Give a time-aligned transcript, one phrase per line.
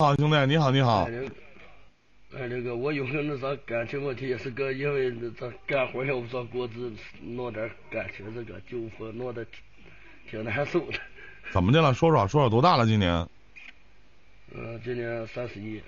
[0.00, 1.10] 好，兄弟，你好，你好哎，。
[1.10, 1.34] 那个，
[2.38, 9.44] 哎，这个我有个那啥感情问题，也是个因为那这干活要不上工资，弄点感情这个纠纷，弄得
[10.30, 10.98] 挺难受的。
[11.52, 11.92] 怎么的了？
[11.92, 12.86] 说说，说说多大了？
[12.86, 13.28] 今年
[14.54, 15.78] 嗯、今年三十一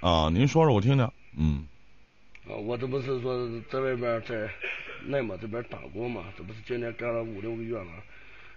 [0.00, 0.28] 啊？
[0.30, 1.10] 您说说我听听。
[1.38, 1.66] 嗯
[2.46, 4.50] 啊，我这不是说在外边在
[5.06, 7.86] 内蒙这边打工嘛，这不是今年干了五六个月了，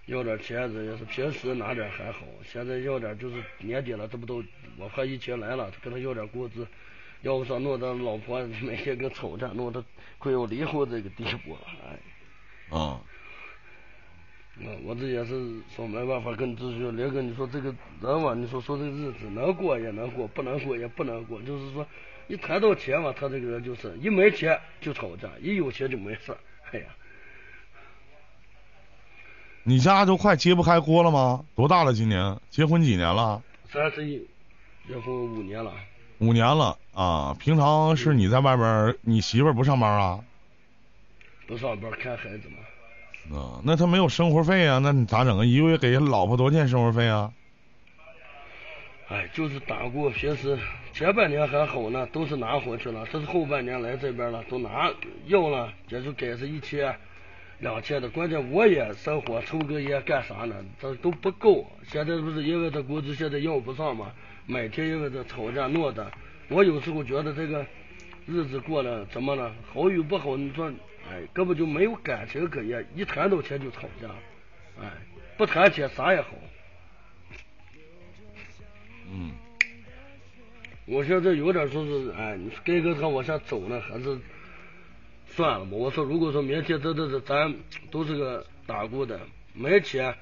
[0.06, 4.42] 要点钱子也是平时拿点还好，现在要点就是年底了，这不都
[4.78, 6.66] 我怕疫情来了，跟他要点工资，
[7.22, 9.84] 要不说弄得老婆每天跟吵架，弄得
[10.18, 11.98] 快要离婚这个地步了，哎。
[12.76, 13.00] 啊，
[14.58, 21.86] 嗯，我这也是说没办法跟你咨询，连哥你说这个人嘛，你说说这个日子能过也能过，不能过也不能过，就是说
[22.26, 26.38] 一谈到钱嘛，他这个人就是一没钱就吵架，一有钱就没事儿，
[26.72, 26.86] 哎呀，
[29.68, 31.44] 你家都快揭不开锅了吗？
[31.56, 31.92] 多大了？
[31.92, 33.42] 今年结婚几年了？
[33.68, 34.24] 三十一，
[34.86, 35.72] 结婚五年了，
[36.18, 37.36] 五年了啊。
[37.40, 40.20] 平常是你在外边儿，你媳妇儿不上班啊？
[41.48, 44.78] 不上班看孩子嘛，啊，那他没有生活费啊？
[44.78, 45.44] 那你咋整啊？
[45.44, 47.32] 一个月给老婆多少钱生活费啊？
[49.08, 50.56] 哎，就是打过，平时
[50.92, 54.92] 前半年还好呢，都是拿回去了，这是后半年来这边了，都拿
[55.26, 56.96] 要了，也就给是一千。
[57.58, 60.54] 两千的，关键我也生活，抽根烟干啥呢？
[60.78, 61.66] 这都不够。
[61.84, 64.12] 现在不是因为这工资现在要不上嘛，
[64.46, 66.10] 每天因为这吵架闹的，
[66.48, 67.64] 我有时候觉得这个
[68.26, 69.54] 日子过得怎么了？
[69.72, 70.70] 好与不好，你说，
[71.10, 74.08] 哎，根本就没有感情可言，一谈到钱就吵架，
[74.78, 74.90] 哎，
[75.38, 76.28] 不谈钱啥也好。
[79.10, 79.30] 嗯，
[80.84, 84.18] 我现在有点说是，哎，你该跟他往下走呢，还是
[85.28, 85.70] 算了吧。
[85.72, 87.54] 我说，如果说明天这这这咱
[87.90, 89.20] 都是个打工的，
[89.52, 90.14] 没钱，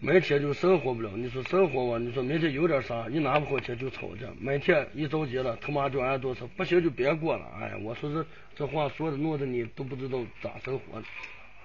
[0.00, 1.10] 没钱就生活不了。
[1.16, 7.44] 你说生活吧，你说明天有点啥，一拿不回钱就吵架，每天一着急了，他妈就按多少，不行就别过了。
[7.58, 11.02] 哎呀，我说这这话说的弄得你都不知道咋生活。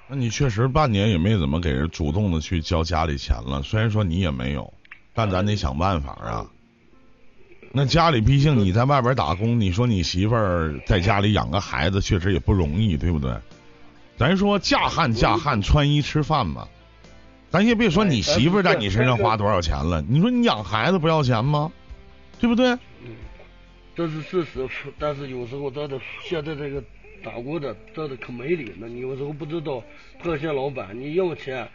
[0.08, 3.62] 那你确实半年也没怎么给人主动的去交家里钱了。
[3.62, 4.74] 虽然说你也没有，
[5.14, 6.50] 但咱得想办法啊。
[7.76, 13.36] 那家里毕竟你在外边打工，你说你媳妇儿在家里养个孩子，确实也不容易，对不对？
[14.16, 16.68] 咱说嫁汉嫁汉，穿衣吃饭嘛。
[17.50, 21.72] 咱先别说你媳妇儿在你身上花多少钱了，你说你养孩子不要钱吗？
[22.40, 22.68] 对不对？
[23.04, 23.16] 嗯，
[23.96, 26.84] 这是事实，但是有时候真的现在这个
[27.24, 28.88] 打工的真的可没理了。
[28.88, 29.84] 你有时候不知道
[30.22, 31.68] 这些老板，你要钱，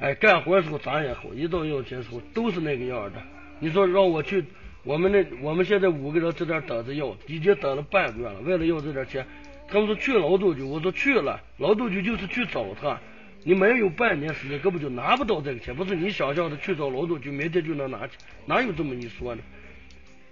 [0.00, 3.22] 哎，干活的时候咱也好，一到要钱的时候都是那个样的。
[3.60, 4.44] 你说让我去，
[4.86, 9.26] 我们那我们现在五个人在这儿等着要，已经等了半个月了，为了要这点钱，
[9.68, 13.00] 他们说去劳动局，我说去了，劳动局就是去找他。
[13.42, 18.10] 你没有半年时间，根本就拿不到这个钱，不是你想象的去找劳动局，明天就能拿钱，
[18.46, 19.42] 哪有这么一说呢？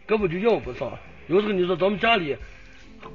[0.07, 0.97] 根本就要不上。
[1.27, 2.37] 有时候你说咱们家里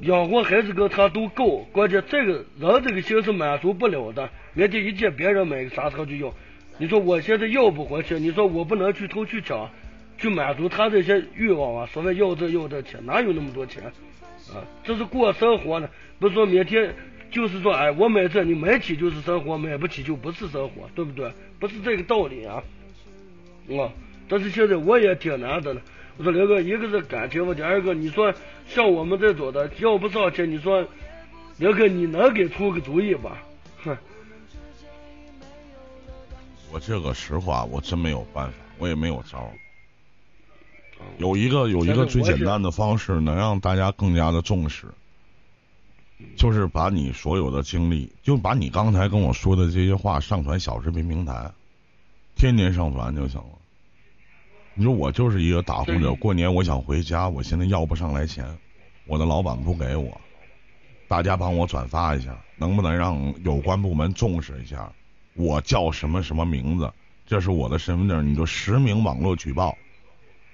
[0.02, 4.30] 养活孩子跟他都够，关键这个人这个心是满足不了的。
[4.54, 6.34] 明天一见别人买个啥他就要，
[6.80, 9.70] 你说我现在要不回去，你说我不能去偷去抢，
[10.20, 11.90] 去满足他这些欲望啊。
[11.92, 13.84] 所谓要这要这钱，哪有那么多钱
[14.54, 14.62] 啊？
[14.84, 16.94] 这是过生活呢，不是说明天
[17.32, 21.32] 就是说哎我买这你买起就是生活，买不起就不是生活，对不对？
[21.60, 22.62] 不是这个道理啊。
[23.70, 23.94] 啊，
[24.28, 25.82] 但是现在我也挺难的了。
[26.18, 28.34] 我说刘哥，一个是感情问题，二个你说
[28.68, 30.86] 像我们这种的要不上钱，你说
[31.58, 33.38] 刘哥你能给出个主意吧？
[33.84, 33.96] 哼，
[36.72, 39.52] 我这个实话，我真没有办法，我也没有招儿。
[41.18, 44.88] 有一个有一个最简单的方式，能让大家更加的重视，
[46.36, 51.52] 就是把你所有的经历，就把你刚才跟我说的这些话上传小视频平台，
[52.36, 53.50] 天天上传就行了。
[54.76, 58.46] 你说我就是一个打工者，过年我想回家，我现在要不上来钱，
[59.06, 60.20] 我的老板不给我，
[61.08, 64.90] 大家帮我转发一下，能不能让有关部门重视一下？
[65.34, 66.90] 我叫什么什么名字，
[67.26, 69.78] 这是我的身份证，你就实名网络举报，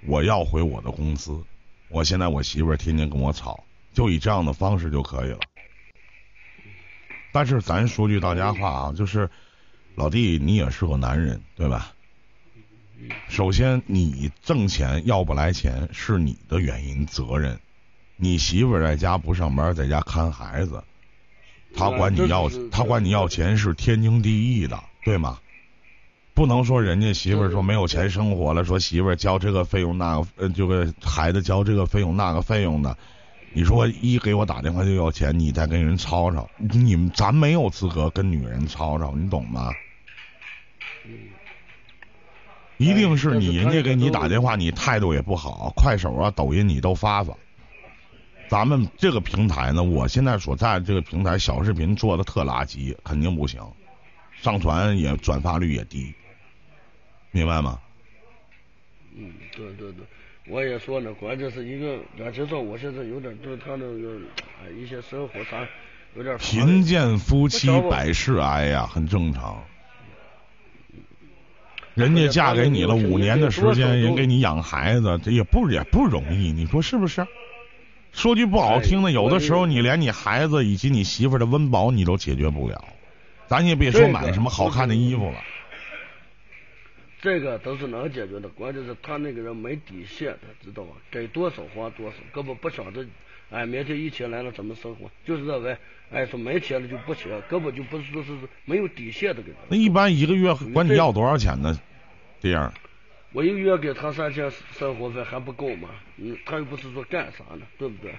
[0.08, 1.44] 我要回我的公司。
[1.90, 3.64] 我现在我媳妇儿天天跟我吵，
[3.94, 5.40] 就以这样的方式就可以了。
[7.32, 9.30] 但是咱说句大家话啊，就是
[9.96, 11.94] 老弟，你也是个男人，对吧？
[13.28, 17.60] 首先，你挣钱要不来钱是你的原因责任，
[18.16, 20.82] 你媳妇儿在家不上班，在家看孩子，
[21.76, 25.40] 他管你要他管你要钱是天经地义的，对吗？
[26.36, 32.96] 不能说人家媳妇儿说没有钱生活了，说媳妇儿交这个费用那个，呃，这个孩子交这个费用那个费用的，
[33.54, 39.72] 你说一给我打电话就要钱，你再跟人吵吵，你们咱没有资格跟女人吵吵，你懂吗？
[42.78, 47.34] 一定是你，哎人家给你打电话，你态度也不好，快手啊、抖音你都发发。
[48.50, 53.62] 咱们这个平台呢，我现在所在的这个平台小视频做的特垃圾，肯定不行，
[54.42, 56.14] 上传也转发率也低，
[57.36, 57.78] 明白吗？
[59.18, 60.06] 嗯，对对对，
[60.48, 64.18] 我也说呢，关键是一个，啊，其实我现在有点对他那个
[64.64, 65.68] 哎一些生活上
[66.16, 69.62] 有点贫贱夫妻百事哀呀，很正常。
[71.94, 77.28] 人家嫁给你了五年的时间，人给你养孩子，这也不也不容易，你说是不是？
[78.14, 82.86] 说句不好听的，哎有的时候你连你孩子以及你媳妇儿的温饱你都解决不了，
[83.48, 85.42] 咱也别说买什么好看的衣服了。
[87.26, 90.92] 这个都是能解决的，关键是他那个人没底线的，知道吧？
[91.10, 93.04] 给多少花多少，根本不想着，
[93.50, 95.76] 哎，明天疫情来了怎么生活，就是认为，
[96.12, 98.32] 哎，说没钱了就不行，根本就不是说是
[98.66, 101.76] 没有底线的给那一般一个月管你要多少钱呢？
[102.40, 102.72] 这样，
[103.34, 105.90] 我一个月给他三千生活费还不够吗？
[106.18, 108.12] 嗯，他又不是说干啥呢，对不对？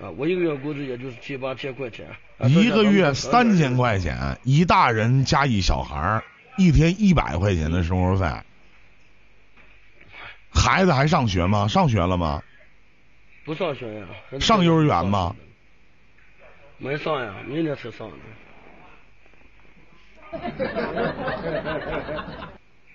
[0.00, 2.06] 啊，我一个月工资也就是七八千块钱，
[2.38, 6.22] 啊一个月三千，块钱，一大人加一小孩儿，
[6.56, 8.26] 一天一百块钱的生活费。
[10.52, 11.68] 孩子还上学吗？
[11.68, 12.42] 上学了吗？
[13.44, 14.06] 不上学呀？
[14.40, 15.34] 上幼儿园吗？
[16.78, 18.16] 没上呀，明天才上呢。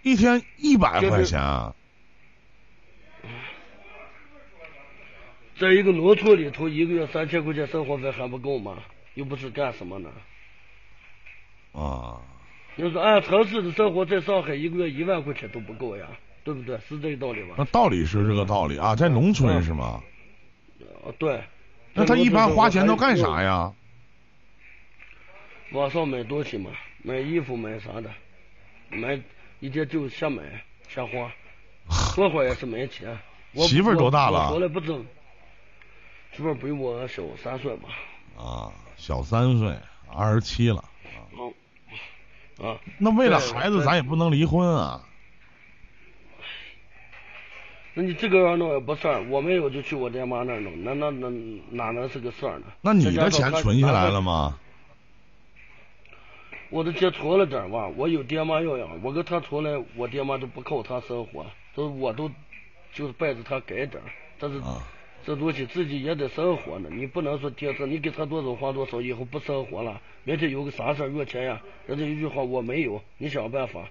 [0.04, 1.74] 一天一百块钱啊，
[5.60, 8.78] 在一个农村里头，一个月三千块钱生活费还不够吗？
[9.16, 10.10] 又不是干什么呢？
[11.74, 12.22] 啊，
[12.78, 16.08] 要是按城市的生活，在上海一个月一万块钱都不够呀，
[16.44, 16.78] 对不对？
[16.88, 17.56] 是这个道理吧？
[17.58, 20.02] 那道理是这个道理啊，在农村是吗？
[21.04, 21.42] 啊，对。
[21.94, 23.72] 那他一般花钱都干啥呀？
[25.72, 28.10] 网上买东西嘛，买衣服买啥的，
[28.90, 29.20] 买
[29.62, 30.44] 一天就瞎买
[30.90, 31.32] 瞎花，
[32.16, 33.18] 多会儿也是没钱。
[33.54, 35.06] 我媳妇儿多大了我从来不挣。
[36.34, 37.88] 媳妇儿比我小三岁吧。
[38.38, 39.74] 啊，小三岁，
[40.14, 40.84] 二十七了。
[42.60, 42.70] 嗯。
[42.70, 42.78] 啊。
[42.98, 45.02] 那为了孩子，咱也不能离婚啊。
[47.98, 51.30] 那你这个样弄也不算，我没有就去我爹妈那儿弄，那那那
[51.70, 52.66] 哪能是个事儿呢？
[52.82, 54.60] 那你的钱存下来了吗？
[56.70, 62.30] 我的钱存了点儿吧，我有爹妈要养，我跟他出来，我爹妈都不靠他生活，都我都
[62.92, 64.84] 就是拜着他给点儿，但是啊，
[65.26, 73.90] 这东西自己也得生活呢，你不能说天生你给他多少花多少，以后不生活了，明天有个啥事儿要钱呀，人家一句话我没有，你想办法，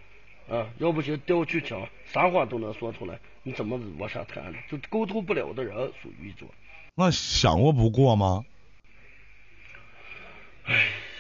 [0.49, 4.59] 啊，要不行调去抢，啥话都能说出来，你怎么往下谈呢？
[4.71, 6.49] 就沟通不了的人属于一种。
[6.95, 8.45] 那想过不过吗？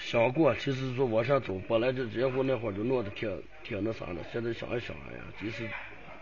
[0.04, 5.68] 想过，其实说往下走，本来就结婚那会儿就弄得挺挺那啥的，现在想一想，哎呀，其实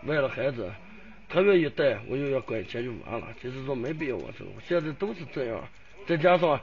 [0.03, 0.71] 为了孩子，
[1.27, 3.27] 他愿意带，我又要管钱就完了。
[3.41, 5.67] 其实说没必要我这，现在都是这样，
[6.05, 6.59] 再加上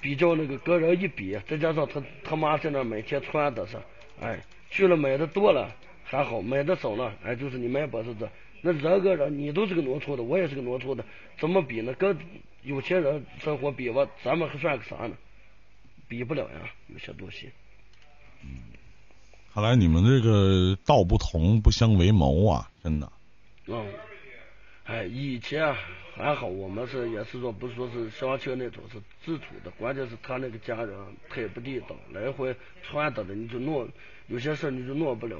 [0.00, 3.76] 比较那个跟人一比，再加上他他妈在那每天穿的是，
[4.20, 4.38] 哎，
[4.70, 8.30] 去了买的多了还好，买的少了，哎，就是你买本事的。
[8.60, 11.04] 那人跟人，你都是个农村的，我也是个农村的，
[11.38, 11.94] 怎么比呢？
[11.94, 12.16] 跟
[12.62, 15.16] 有钱人生活比吧，咱们还算个啥呢？
[16.08, 17.50] 比不了呀，有些东西。
[18.42, 18.50] 嗯
[19.54, 23.10] 看来你们这个道不同不相为谋啊，真的。
[23.70, 23.86] 嗯，
[24.84, 25.74] 哎，以前
[26.14, 29.70] 还好，我们是也是说不是说是相亲那种，是自处的。
[29.72, 30.90] 关键是他那个家人
[31.28, 33.86] 太不地道，来回穿的了，你就弄
[34.28, 35.38] 有些事你就弄不了。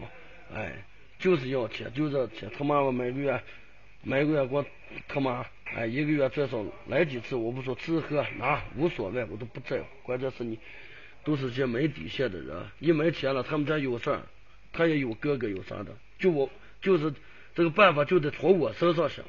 [0.55, 0.85] 哎，
[1.19, 2.51] 就是要钱，就这钱。
[2.57, 3.43] 他妈妈每个月
[4.03, 4.67] 每个月给我
[5.09, 9.87] 他妈哎一个月最少来几次，我不说吃喝拿无所谓，我都不在乎。
[10.03, 10.59] 关键是你
[11.25, 14.21] 都是些没底线的人，一没钱了，他们家有事儿，
[14.71, 16.51] 他也有哥哥有啥的，就我
[16.83, 17.11] 就是
[17.59, 19.25] 这个办法就得从我身上想。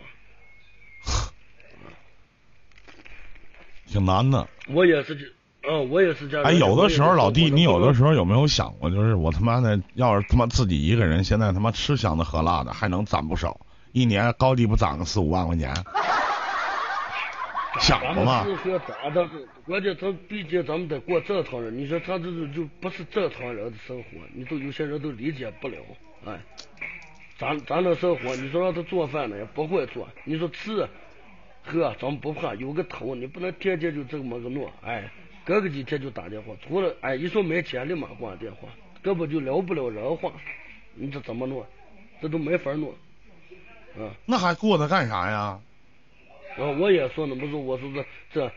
[3.87, 4.47] 挺难的。
[4.67, 5.25] 我也是这，
[5.67, 6.45] 嗯，我也是这样。
[6.45, 13.61] 哎，有的时候老弟，你有的时候候有没有想过，就是我他妈的，要是他妈自己一个人，现在他妈吃香的喝辣的，还能攒不少，
[13.93, 15.73] 一年高低不攒个四五万块钱？
[17.81, 18.43] 想过吗？
[18.45, 19.27] 是说咋的？
[19.65, 25.77] 关键他毕竟咱们得过正常人，你说他这种就不是正常人的生活，你都有些人都理解不了。
[26.27, 26.37] 哎，
[27.39, 30.85] 咱咱这生活，你说让他做饭呢也不会做，你说吃
[31.63, 34.69] 喝咱们不怕，有个头，你不能天天就这么个弄。
[34.81, 35.09] 哎，
[35.45, 38.67] 隔个几天就打电话，除了哎一说没钱立马挂电话，
[39.01, 40.33] 根本就聊不了人话，
[40.95, 41.65] 你这怎么弄？
[42.21, 42.93] 这都没法弄。
[43.97, 44.11] 嗯。
[44.25, 45.59] 那还过他干啥呀？
[46.57, 48.51] 啊我也说呢，不是我说这这，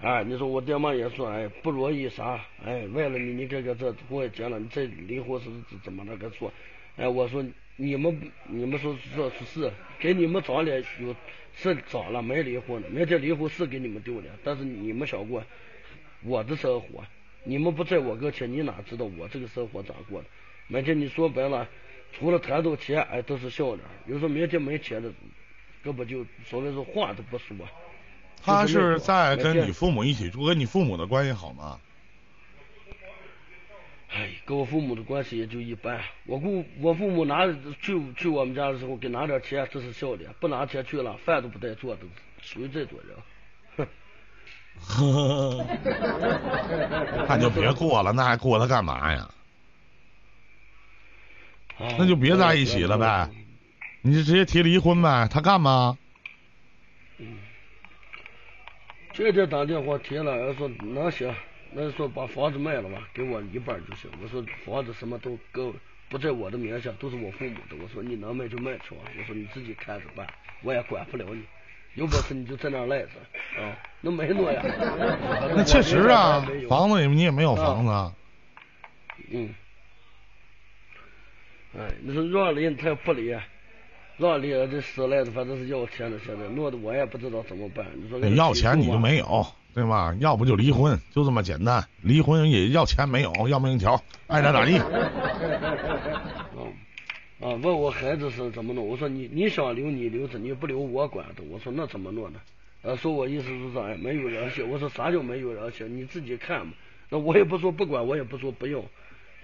[0.00, 5.48] 哎，你说我爹妈也说，哎，不容易啥，哎，为了你，你看看这我也结了，你这离婚是
[5.82, 6.52] 怎么那个说，
[6.96, 7.42] 哎，我说
[7.76, 11.16] 你们你们说说是是给你们找脸有
[11.54, 15.42] 是找了没离婚的，明天离婚是给你们丢脸，但是你们想过
[16.22, 17.02] 我的生活，
[17.44, 20.26] 你们不在我跟前，你哪知道我这个生活咋过的？
[20.68, 21.66] 每天你说白了，
[22.12, 23.80] 除了谈到钱，哎，都是笑脸。
[24.06, 25.10] 有时候明天没钱的，
[25.82, 27.56] 根本就所谓说话都不说。
[28.42, 31.80] 他是在跟你父母一起住，跟你父母的关系好吗？
[34.08, 36.00] 哎，跟我父母的关系也就一般。
[36.24, 42.02] 我姑我父母拿去去我们家的时候给拿点钱，这是笑脸；不拿钱去了，饭都不带做的，
[42.40, 43.88] 属于这种人。
[44.78, 45.66] 哼，
[47.28, 49.28] 那就别过了，那还过他干嘛呀？
[51.98, 53.28] 那就别在一起了呗，
[54.00, 55.98] 你就直接提离婚呗，他干吗？
[57.18, 57.36] 嗯，
[59.16, 61.34] 这天打电话提了，说能行。
[61.72, 64.10] 那说把房子卖了吧，给我一半就行。
[64.22, 65.72] 我说房子什么都跟
[66.10, 67.76] 不在我的名下，都是我父母的。
[67.82, 70.26] 我说你能卖就卖去吧，我说你自己看着办，
[70.62, 71.42] 我也管不了你。
[71.94, 73.08] 有本事你就在那赖着
[73.58, 74.62] 啊，那没诺呀。
[75.56, 77.90] 那确实啊，房子你也没有房子。
[77.90, 78.14] 啊
[79.30, 79.54] 嗯。
[81.78, 83.34] 哎，你说让离他不离，
[84.18, 87.86] 让离这死赖的反正是要钱的，现在弄得我也不知道怎么办。
[87.94, 89.46] 你说要钱你就没有。
[89.76, 90.16] 对吧？
[90.20, 91.86] 要不就离婚，就这么简单。
[92.00, 94.78] 离婚也要钱没有，要命一条，爱咋咋地。
[97.38, 98.88] 啊，问我孩子是怎么弄？
[98.88, 101.42] 我说你你想留你留着，你不留我管的。
[101.50, 102.40] 我说那怎么弄呢？
[102.80, 103.96] 呃，说我意思是啥呀？
[104.00, 104.66] 没有人性。
[104.66, 105.94] 我说啥叫没有人性？
[105.94, 106.72] 你自己看嘛。
[107.10, 108.82] 那我也不说不管，我也不说不用。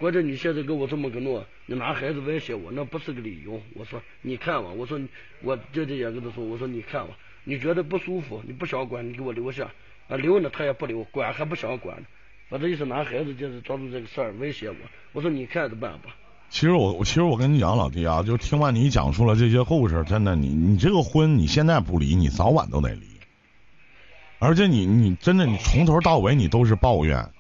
[0.02, 3.62] 关键你现在跟我这么个弄，你拿孩子威胁我，那不是个理由。
[3.74, 5.00] 我说你看吧，我说
[5.42, 9.70] 我这这也跟他说，我说你看吧，你觉得不舒服，你不想管，你给我留下。
[10.08, 12.04] 啊，留呢，他也不留，管还不想管，
[12.48, 14.76] 反正就是拿孩子就是抓住这个事儿威胁我。
[15.12, 16.16] 我说你看着办吧。
[16.50, 23.06] 其实我，其实我跟你讲，老弟啊，就听完你讲述了这些故事，真的，你你这个婚你现在不离，你早晚都得离。
[24.40, 27.30] 而且你你真的你从头到尾你都是抱怨，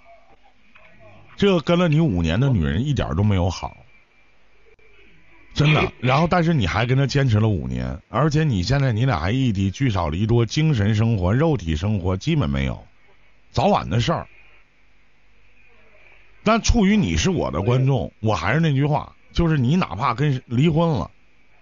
[1.42, 3.76] 这个跟了你五年的女人一点都没有好。
[5.52, 12.86] 真的，然后但是你还跟他坚持了五年，而且你现在你俩还异地，聚少离多，精神生活、肉体生活基本没有，
[13.50, 14.28] 早晚的事儿。
[16.44, 21.10] 但出于你是我的观众，我还是那句话，就是你哪怕跟离婚了，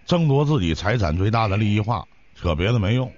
[0.05, 3.11] 争夺自己财产最大的利益化，扯别的没用。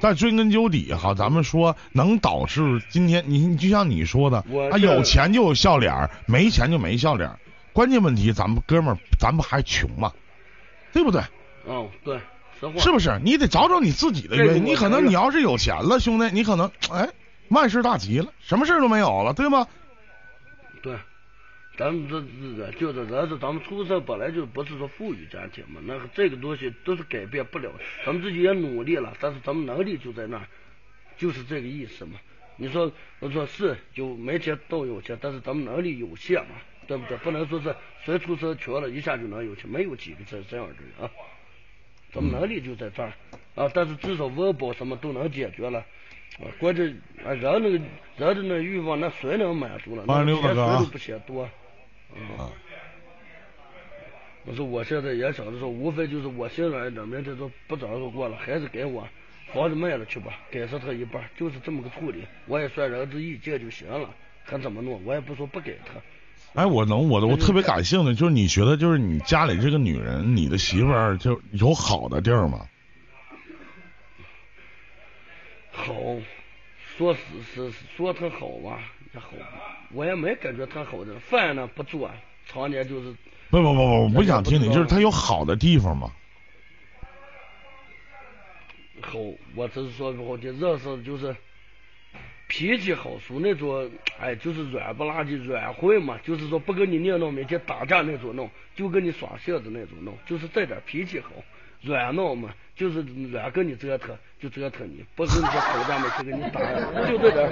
[0.00, 4.38] 但追根究底哈，咱们说能导致今天你你就像你说的，
[4.72, 7.30] 啊有钱就有笑脸，没钱就没笑脸。
[7.72, 10.12] 关键问题，咱们哥们儿，咱不还穷吗？
[10.92, 11.22] 对不对？
[11.66, 12.18] 哦，对，
[12.78, 13.20] 是不是？
[13.22, 14.64] 你得找找你自己的原因。
[14.64, 17.08] 你可能你要是有钱了，兄弟，你可能哎，
[17.48, 19.66] 万事大吉了，什么事都没有了，对吗？
[20.82, 20.96] 对，
[21.80, 27.72] 咱们这这就是人是咱们出生本来就不是说富裕家庭嘛，那个这个东西都是改变不了。
[28.04, 30.46] 咱们自己也努力了，但是咱们能力就在那儿，
[31.16, 32.20] 就是这个意思嘛。
[32.56, 36.56] 你说我说是有没钱都有钱，但是咱们能力有限嘛。
[36.86, 37.16] 对不对？
[37.18, 37.72] 不能说是
[38.04, 41.10] 谁出生穷了一下就能有钱，没有几个这这样的人啊。
[42.12, 43.12] 咱们能力就在这儿
[43.54, 45.82] 啊，但是至少温饱什么都能解决了。
[46.58, 47.78] 关键啊，人那个
[48.18, 50.04] 人的那欲望，那谁能满足了？
[50.06, 51.48] 那钱谁都不嫌多。
[52.38, 52.50] 啊。
[54.44, 59.06] 我说我现在也想着说，无非就是我心软一点，明天说不找个过了，孩子给我，
[59.52, 64.08] 房子卖了去吧，给上他一半，就是这么个处理，我也算仁至义尽就行了。
[64.46, 65.04] 看怎么弄？
[65.04, 66.00] 我也不说不给他。
[66.60, 72.66] 哎，我能，我我特别感性的，就是你觉得，就是你家里这个女人，你的媳妇儿就有好的地儿吗？
[75.70, 75.94] 好，
[76.96, 77.20] 说是
[77.54, 79.28] 是说她好吧，也好，
[79.92, 82.10] 我也没感觉他好的，饭呢不做，
[82.46, 83.14] 常年就是。
[83.50, 86.12] 不不不不，我不想听你，就是他有好的地方吗？
[89.00, 89.18] 好，
[89.54, 91.34] 我只是说不好听，认识就是。
[92.52, 93.88] 脾气好，属那种，
[94.18, 101.30] 哎，就是软不拉几、软混嘛，就是说不跟你念叨，每天打架那种弄，就跟你耍性子那种弄，就是这点脾气好，
[101.80, 107.46] 软闹嘛，就是软跟你折腾就折腾你，不是你说吵架每天跟你打，就这点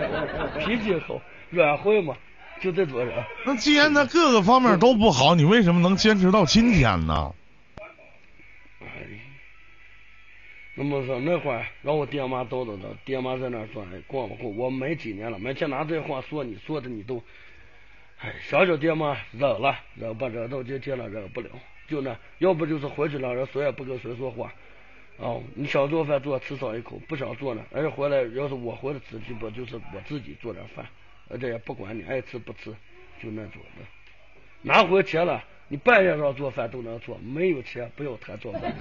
[0.58, 1.20] 脾气好，
[1.50, 2.16] 软坏嘛，
[2.62, 3.22] 就这种人。
[3.44, 7.34] 那既然他各个方面都不好，你为什么能坚持到今天呢？
[10.74, 17.22] 那么说那会儿让我爹妈叨叨叨，爹妈在那说，哎，过吧过，我没几年了，每天拿这话说你，说的你都，
[18.18, 21.50] 哎，想想爹妈忍了，忍吧忍到今天了，忍不了，
[21.86, 24.50] 就那，要不就是回去了，人谁也不跟谁说话，
[25.18, 30.86] 哦，你想做饭做吃上一口，不想做呢，而且回来要是我回来吃，基本就是我自己做点饭，
[31.28, 32.70] 而且也不管你爱吃不吃，
[33.20, 33.84] 就那种的，
[34.62, 38.72] 拿回钱了，你半夜让做饭都能做，没有钱不要谈做饭。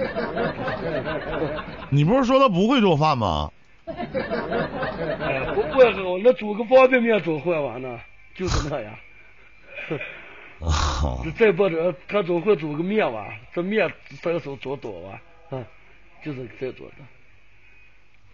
[1.89, 3.51] 你不是说他不会做饭吗？
[3.87, 7.99] 哎，不会好，那煮个方便面总会完呢，
[8.35, 8.93] 就是那样。
[10.59, 13.91] 啊，再不者，他总会煮个面吧，这面
[14.21, 15.63] 伸手总多吧，啊，
[16.23, 16.95] 就是这做的。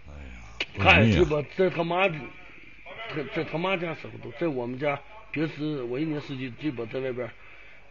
[0.08, 0.34] 哎呀，
[0.78, 5.00] 他也鸡不容易巴在他妈，在在他妈家时候都在我们家，
[5.32, 7.30] 平时我一年四季基本在外边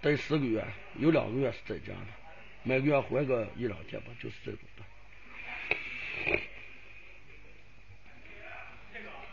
[0.01, 0.65] 待十个月，
[0.99, 2.07] 有两个月是在家的，
[2.63, 4.83] 每个月回个一两天吧，就是这种的。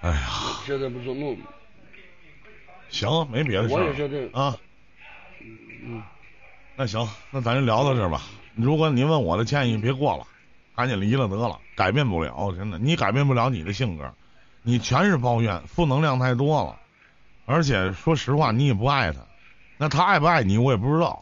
[0.02, 0.28] 哎呀，
[0.66, 1.38] 现在不是弄，
[2.90, 4.58] 行，没别的事我也觉得儿啊。
[5.82, 6.02] 嗯，
[6.76, 8.22] 那行，那咱就聊到这儿吧。
[8.56, 10.28] 如果您问我的建议，别过了，
[10.80, 14.10] 赶紧离了得了，改变不了，真的，你改变不了你的性格，
[14.64, 16.74] 你全是抱怨，负能量太多了，
[17.46, 19.20] 而且说实话，你也不爱他，
[19.78, 21.22] 那他爱不爱你，我也不知道。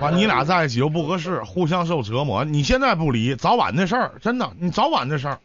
[0.00, 2.44] 完，你俩在一起又不合适，互相受折磨。
[2.44, 5.38] 你现在不离，早晚的事儿，真的，你早晚的事儿。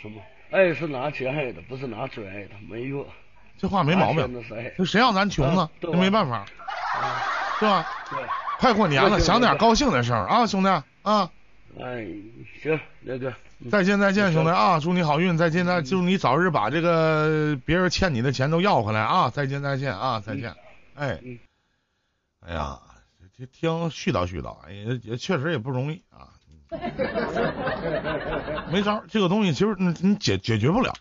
[0.00, 0.22] 什么？
[0.50, 3.04] 爱是拿钱爱的，不是拿嘴爱的，没用。
[3.58, 4.42] 这话没毛病。
[4.86, 5.64] 谁让咱穷呢？
[5.64, 6.36] 啊对吧这没办法，
[6.98, 7.20] 啊，
[7.58, 7.86] 是吧？
[8.08, 8.18] 对。
[8.58, 10.68] 快过年了，想点高兴的事儿啊，兄弟
[11.02, 11.30] 啊！
[11.80, 12.06] 哎，
[12.62, 13.30] 行，那个。
[13.60, 14.78] 嗯再见再见，兄弟啊！
[14.78, 19.30] 祝你好运，再见再嗯祝你早日把这个别人欠你的钱都要回来啊！
[19.30, 20.22] 再见再见啊！
[20.24, 20.54] 再见，
[20.94, 21.36] 哎嗯，
[22.46, 22.78] 哎呀，
[23.36, 26.30] 这听絮叨絮叨，哎也也确实也不容易啊。
[28.70, 30.94] 没招，这个东西其实你你解解决不了。